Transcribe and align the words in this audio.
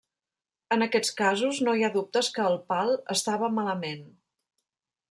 En 0.75 0.85
aquests 0.85 1.13
casos 1.19 1.59
no 1.67 1.75
hi 1.81 1.85
ha 1.85 1.91
dubtes 1.99 2.33
que 2.39 2.49
el 2.53 2.59
pal 2.73 2.99
estava 3.17 3.53
malament. 3.61 4.07